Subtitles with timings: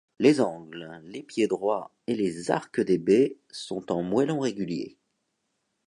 [0.17, 4.97] Les angles, les pieds-droits et les arcs des baies sont en moellons réguliers.